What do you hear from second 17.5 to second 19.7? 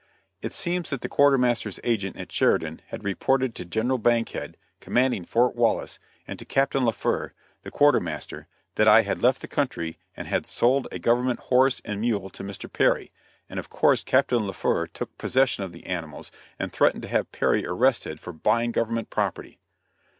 arrested for buying government property.